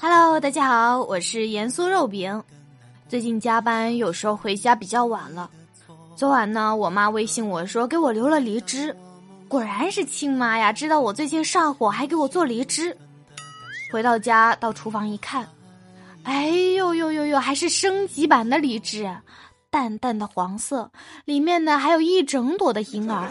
[0.00, 2.42] Hello，大家好，我是盐酥肉饼。
[3.08, 5.50] 最近加班，有时候回家比较晚了。
[6.14, 8.94] 昨晚呢，我妈微信我说给我留了梨汁，
[9.48, 12.96] 果然是亲妈呀，知道我最近上火，还给我做梨汁。
[13.92, 15.48] 回到家，到厨房一看，
[16.22, 19.10] 哎呦呦呦呦，还是升级版的梨汁，
[19.70, 20.90] 淡淡的黄色，
[21.24, 23.30] 里面呢还有一整朵的银耳。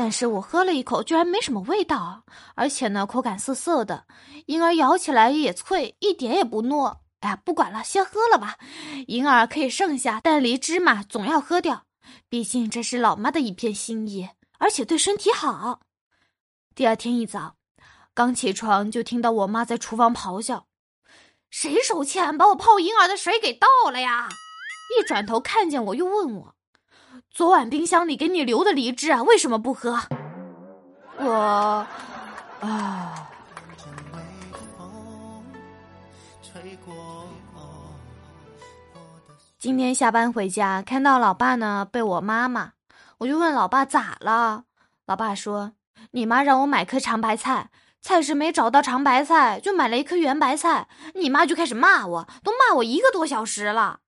[0.00, 2.24] 但是我喝了一口，居然没什么味道，
[2.54, 4.06] 而且呢，口感涩涩的，
[4.46, 7.00] 银耳咬起来也脆，一点也不糯。
[7.18, 8.56] 哎呀，不管了，先喝了吧。
[9.08, 11.84] 银耳可以剩下，但梨汁嘛，总要喝掉，
[12.30, 15.80] 毕竟这是老妈的一片心意，而且对身体好。
[16.74, 17.56] 第二天一早，
[18.14, 20.64] 刚起床就听到我妈在厨房咆哮
[21.52, 24.30] ：“谁手欠把我泡银耳的水给倒了呀？”
[24.98, 26.54] 一转头看见我，又问我。
[27.32, 30.00] 昨晚冰箱里给你留的梨汁啊，为什么不喝？
[31.16, 31.86] 我
[32.60, 33.28] 啊。
[39.58, 42.72] 今天下班回家，看到老爸呢被我妈骂，
[43.18, 44.64] 我就问老爸咋了？
[45.06, 45.72] 老爸说
[46.12, 50.88] ：“你妈让我买颗长白菜，菜市没找到长白菜，就买了一颗圆白菜。
[51.14, 54.00] 你妈就开始骂我，都骂我一个多小时了。”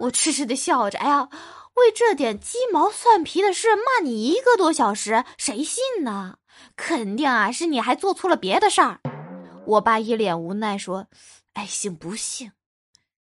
[0.00, 1.28] 我痴痴的笑着，哎呀。
[1.74, 6.36] 为这点鸡毛蒜皮的事骂你一个多小时，谁信呢？
[6.76, 9.00] 肯定啊，是你还做错了别的事儿。
[9.66, 11.06] 我爸一脸无奈说
[11.54, 12.52] ：“爱信不信。”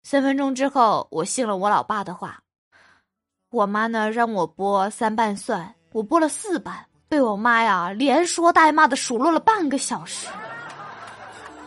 [0.04, 2.42] 三分钟之后，我信了我老爸的话。
[3.50, 10.28] 我妈呢，让我剥三瓣蒜，我剥了四瓣，被我妈呀连说带骂的数落了半个小时。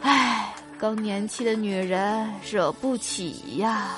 [0.02, 3.96] 唉，更年期的女人惹不起呀。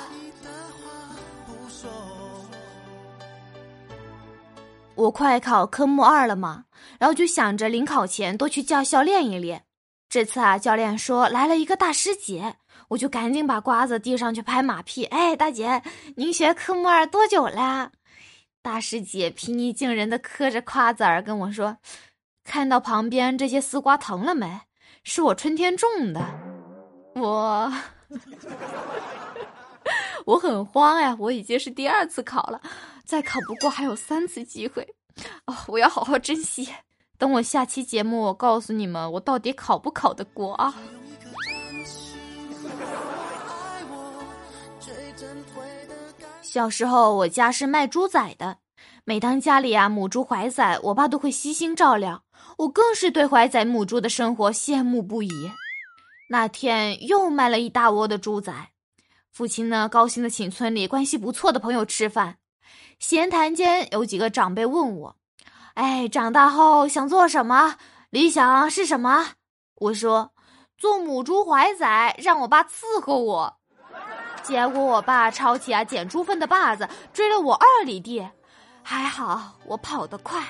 [4.95, 6.65] 我快考科目二了嘛，
[6.98, 9.65] 然后就想着临考前多去驾校练一练。
[10.09, 12.57] 这次啊，教练说来了一个大师姐，
[12.89, 15.05] 我就赶紧把瓜子递上去拍马屁。
[15.07, 15.83] 哎，大姐，
[16.17, 17.92] 您学科目二多久了？
[18.61, 21.79] 大师姐平易近人的嗑着瓜子儿跟我说
[22.45, 24.61] ：“看到旁边这些丝瓜疼了没？
[25.02, 26.20] 是我春天种的。
[27.17, 27.73] ”我
[30.27, 32.61] 我很慌呀，我已经是第二次考了。
[33.12, 34.83] 再考不过还有三次机会，
[35.45, 36.67] 哦，我要好好珍惜。
[37.18, 40.74] 等我下期节目，我告诉你们我到底考不考得过啊？
[46.40, 48.56] 小时候我家是卖猪仔的，
[49.05, 52.24] 每当家里啊母猪怀仔，我爸都会悉心照料，
[52.56, 55.28] 我更是对怀仔母猪的生活羡慕不已。
[56.30, 58.51] 那天又卖了一大窝的猪仔，
[59.30, 62.39] 父亲呢高兴的请村里关系不错的朋友吃饭。
[62.98, 65.16] 闲谈间，有几个长辈问我
[65.74, 67.77] ：“哎，长大后想做什么？
[68.10, 69.30] 理想是什么？”
[69.77, 70.33] 我说
[70.78, 73.56] ：“做母猪怀崽，让我爸伺候我。”
[74.42, 78.28] 结果我爸抄起啊捡猪粪的把子，追了我二里地。
[78.83, 80.42] 还好我跑得快。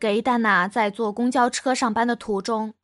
[0.00, 2.74] 给蛋呐，在坐公交车上班的途中，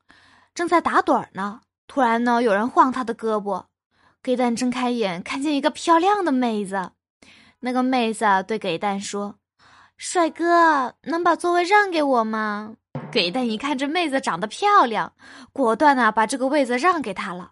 [0.55, 1.61] 正在打盹呢。
[1.93, 3.65] 突然呢，有人晃他的胳膊，
[4.23, 6.91] 给蛋睁开眼，看见一个漂亮的妹子。
[7.59, 9.35] 那个妹子对给蛋说
[9.97, 12.77] ：“帅哥，能把座位让给我吗？”
[13.11, 15.11] 给蛋一看这妹子长得漂亮，
[15.51, 17.51] 果断呢把这个位子让给她了。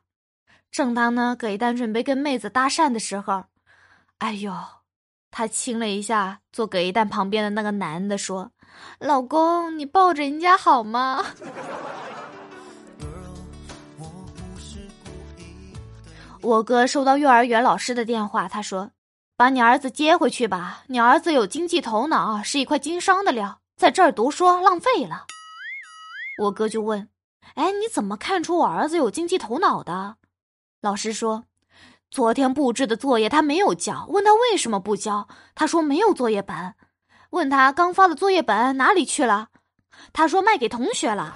[0.71, 3.43] 正当呢给蛋准备跟妹子搭讪的时候，
[4.19, 4.53] 哎呦，
[5.31, 8.51] 他亲了一下坐给蛋旁边的那个男的，说
[8.99, 11.25] ：“老公，你抱着人家好吗？”
[16.41, 18.91] 我哥收到幼儿园老师的电话，他说
[19.35, 25.25] ：“把你儿子接回去吧，你儿子有经济头脑，是一块经商的料，在这儿读书浪费了。”
[26.43, 27.09] 我哥就问
[27.55, 30.15] ：“哎，你怎么看出我儿子有经济头脑的？”
[30.81, 31.43] 老师说
[32.09, 36.75] ：“昨天布置的作业他没有交，问他为什么不交，他说没有作业本。
[37.31, 39.49] 问他刚发的作业本哪里去了，
[40.13, 41.35] 他说卖给同学了。”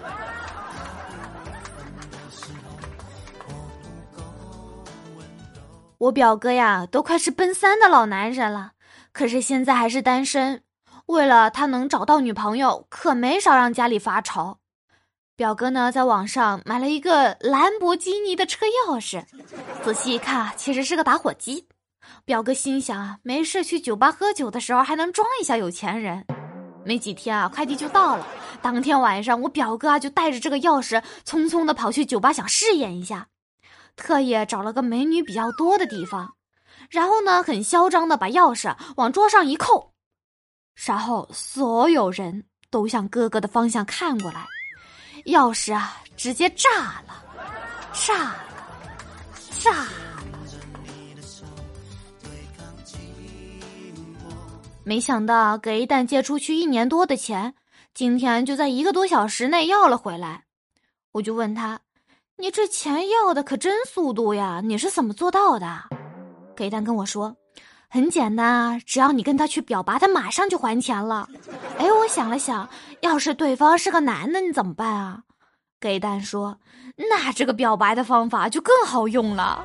[6.04, 8.74] 我表哥呀，都快是奔三的老男人了，
[9.14, 10.62] 可是现在还是单身。
[11.06, 14.58] 为了他能找到女朋友，可没少让家里发愁。
[15.38, 19.24] 表哥呢，在网上买了一个兰博基尼的车钥匙，
[19.82, 21.68] 仔细一看，其实是个打火机。
[22.26, 26.26] 表哥心想啊，没事去酒吧喝酒的时候还能装一下有钱人。
[26.84, 28.28] 没几天啊，快递就到了。
[28.62, 33.28] 当天晚上，我表哥啊就带着这个钥匙，匆匆的跑去酒吧，想试验一下。
[33.96, 36.36] 特意找了个美女比较多的地方，
[36.90, 39.94] 然后呢，很嚣张的把钥匙往桌上一扣。
[40.74, 44.48] 然后所有人都向哥哥的方向看过来，
[45.26, 47.24] 钥匙啊，直接炸了，
[47.94, 48.36] 炸了，
[49.60, 49.88] 炸！
[54.84, 57.54] 没想到给一蛋借出去一年多的钱，
[57.94, 60.44] 今天就在一个多小时内要了回来。
[61.14, 61.80] 我就问他
[62.38, 65.84] ：“你这钱要的可真速度呀，你是怎么做到的？”
[66.56, 67.36] 给蛋跟我说。
[67.90, 71.30] 很简单啊，只要你跟他去表白，他马上就还钱了。
[71.78, 72.68] 哎，我想了想，
[73.02, 75.22] 要是对方是个男的，你怎么办啊？
[75.80, 76.58] 给蛋说，
[76.96, 79.64] 那这个表白的方法就更好用了。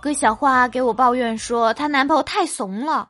[0.00, 3.08] 葛小花给我抱怨说，她男朋友太怂了。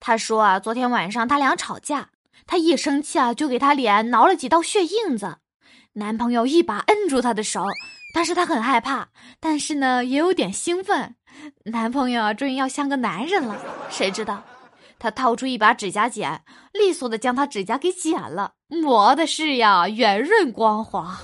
[0.00, 2.08] 她说啊，昨天晚上他俩吵架，
[2.46, 5.38] 她一生气啊，就给他脸挠了几道血印子。
[5.94, 7.64] 男朋友一把摁住她的手。
[8.14, 9.08] 但是她很害怕，
[9.40, 11.14] 但是呢，也有点兴奋。
[11.64, 13.56] 男朋友啊终于要像个男人了，
[13.88, 14.44] 谁知道，
[14.98, 16.42] 他掏出一把指甲剪，
[16.74, 21.18] 利索的将她指甲给剪了，磨的是呀，圆润光滑。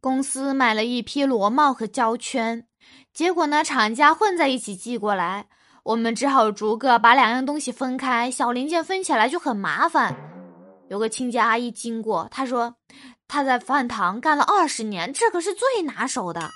[0.00, 2.68] 公司买了一批螺帽和胶圈，
[3.12, 5.46] 结果呢，厂家混在一起寄过来。
[5.84, 10.16] 我们只好逐个把两样东西分开，小零件分起来就很麻烦。
[10.88, 12.76] 有个清洁阿姨经过，她说
[13.28, 16.48] 她在饭堂干了二十年，这可是最拿手的。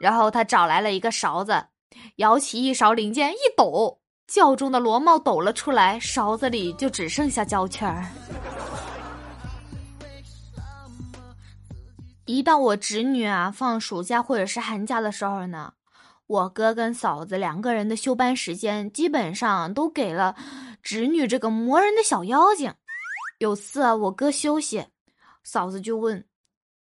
[0.00, 1.66] 然后她找来了一个勺子，
[2.16, 8.06] 舀起一勺零件一抖，窖中的螺帽抖了出来，勺子里就只剩下胶圈儿。
[12.26, 15.72] 一到我侄女啊放暑假或者是寒假的时候呢。
[16.28, 20.36] 我哥跟嫂子两个人的休班时间，基本上都给了
[20.82, 22.72] 侄女这个磨人的小妖精。
[23.38, 24.84] 有次啊，我哥休息，
[25.42, 26.26] 嫂子就问：“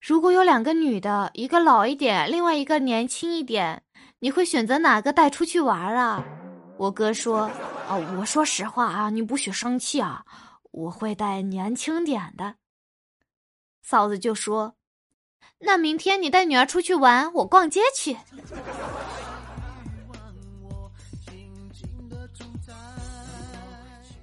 [0.02, 3.84] 如果有两个女的，一个老一点，另外一个年轻一点，
[4.18, 6.26] 你会选择哪个带出去玩啊？”
[6.78, 7.42] 我哥说
[7.88, 10.26] ：“啊，我说实话啊，你不许生气啊，
[10.72, 12.56] 我会带年轻点的。”
[13.84, 14.74] 嫂子就说
[15.62, 18.18] ：“那明天你带女儿出去玩，我逛街去。”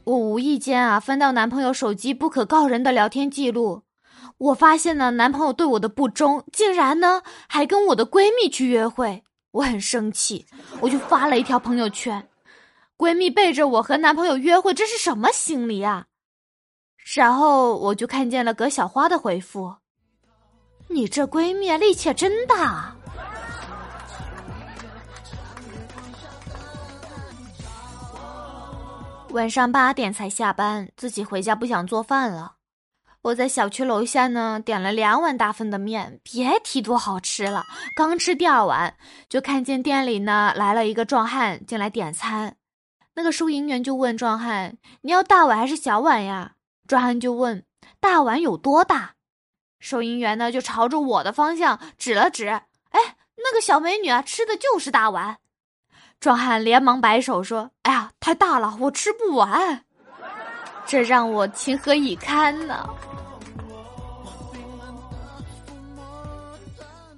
[0.05, 3.83] 我无意间啊翻到男朋友手机不可告人的聊天记录，
[4.39, 9.23] 我发现呢男朋友对我的不忠，竟然呢还跟我的闺蜜去约会，
[9.53, 10.47] 我很生气，
[10.81, 12.29] 我就发了一条朋友圈，
[12.97, 16.07] 闺蜜背着我和男朋友约会，这是什么心理啊？
[17.15, 19.77] 然后我就看见了葛小花的回复，
[20.89, 22.97] 你这闺蜜力气真大。
[29.33, 32.57] 晚上八点才下班，自己回家不想做饭了。
[33.23, 37.65] 我在小区楼下呢，点了两碗大份的面，别提多好吃了。
[37.97, 38.95] 刚吃第二碗，
[39.31, 42.57] 就看见店里呢来了一个壮汉进来点餐。
[43.15, 46.53] 那个收银员就问壮汉：“你要大碗还是小碗呀？”
[46.87, 47.65] 壮汉就问
[48.01, 49.15] ：“大碗有多大？”
[49.81, 52.49] 收银员呢就朝着我的方向指了指
[52.91, 55.39] ：“哎，那个小美女啊，吃的就是大碗。”
[56.23, 59.85] 壮汉连忙摆手说：“哎呀，太大了，我吃不完。”
[60.87, 62.89] 这让我情何以堪呢？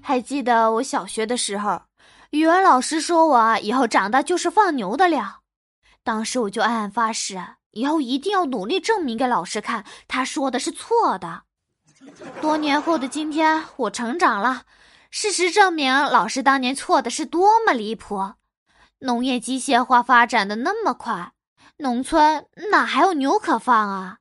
[0.01, 1.83] 还记得我小学的时候，
[2.31, 5.43] 语文老师说我以后长大就是放牛的料。
[6.03, 7.39] 当时我就暗暗发誓，
[7.73, 11.43] 以后一定要努力证明给老师看，他说的是错的。
[12.41, 14.63] 多年后的今天，我成长了，
[15.11, 18.33] 事实证明，老师当年错的是多么离谱。
[19.01, 21.33] 农业机械化发展的那么快，
[21.79, 24.19] 农村哪还有牛可放啊？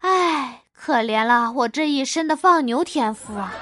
[0.00, 3.54] 唉，可怜了我这一身的放牛天赋啊！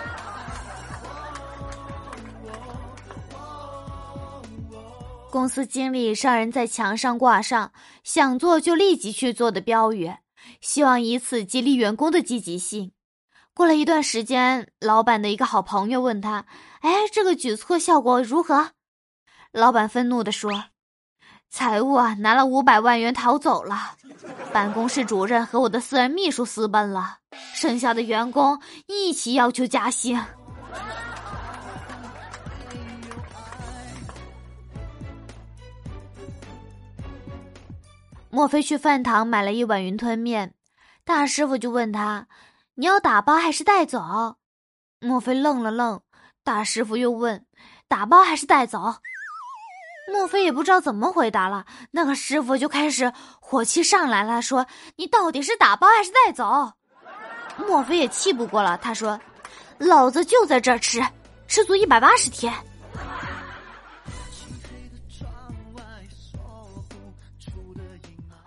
[5.31, 10.13] 公司经理让人在墙上挂上“想做就立即去做”的标语，
[10.61, 12.91] 希望以此激励员工的积极性。
[13.55, 16.47] 过了一段时间，老板的一个好朋友问他
[16.83, 18.71] ：“哎，这个举措效果如何？”
[19.53, 20.67] 老板愤怒地说
[21.51, 23.97] ：“财务啊，拿了五百万元逃走了。
[24.53, 27.19] 办公室主任和我的私人秘书私奔了，
[27.53, 30.23] 剩下的员工一起要求加薪。”
[38.31, 40.55] 莫非去饭堂买了一碗云吞面，
[41.05, 42.29] 大师傅就问他
[42.77, 44.37] ：“你要打包还是带走？”
[45.03, 46.01] 莫非愣了愣，
[46.45, 47.45] 大师傅又问
[47.89, 48.95] ：“打包还是带走？”
[50.13, 56.73] 莫非也不知道怎么回答了，那个师傅就开始火气上来了，说：“你到底是打包还是带走？”
[57.67, 59.19] 莫非也气不过了，他说
[59.79, 61.01] ：“老子就在这儿吃，
[61.47, 62.53] 吃足一百八十天。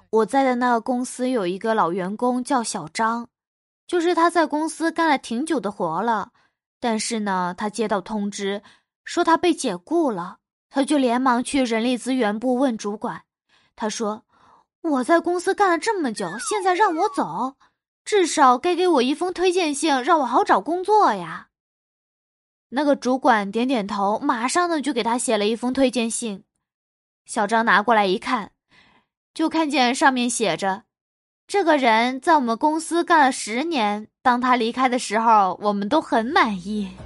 [0.10, 3.28] 我在的那个公司有一个老员工叫小张，
[3.88, 6.30] 就是他在公司干了挺久的活了，
[6.80, 8.62] 但是呢，他接到通知
[9.04, 10.38] 说他被解雇了，
[10.76, 13.26] 他就连忙去人力资源部问主管，
[13.76, 14.26] 他说
[14.82, 17.58] ：“我在公司干了这么久，现在让我走，
[18.04, 21.50] 至少该给我一封推荐信，让我好找工作呀。”
[22.70, 26.44] 那个主管点点头，马上呢就给他写了一封推荐信，
[27.28, 28.50] 小张拿过来一看。
[29.32, 30.86] 就看见上面写着
[31.46, 36.98] ：“这个人在我们公司干了十年，当他离开的时候，我们都很满意。”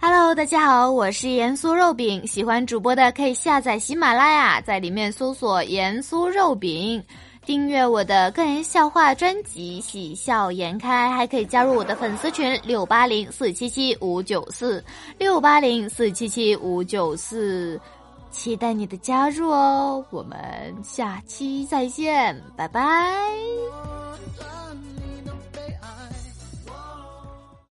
[0.00, 2.24] Hello，大家好，我是盐酥肉饼。
[2.24, 7.02] 喜欢主播的可以下载喜马拉雅，在里面搜索“盐酥肉饼”。
[7.44, 14.84] 订阅我的个人笑话专辑《喜笑颜开》，还可以加入我的粉丝群六八零四七七五九四
[15.18, 17.80] 六八零四七七五九四，
[18.30, 20.04] 期待你的加入哦！
[20.10, 20.38] 我们
[20.84, 22.82] 下期再见，拜拜。